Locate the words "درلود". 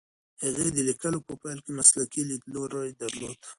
3.01-3.37